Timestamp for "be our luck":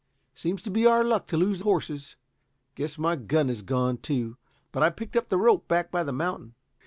0.71-1.27